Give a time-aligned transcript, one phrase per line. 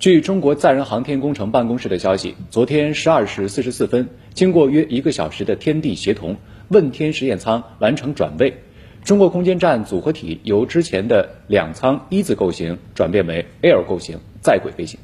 [0.00, 6.38] 据中国载人航天工程办公室的消息昨天十二时四十四分经过约一个小时的天地协同
[6.68, 8.62] 问天实验舱完成转位。
[9.04, 14.98] 中国空间站组合体由之前的两舱一字构型转变为 l 构型在轨飞行。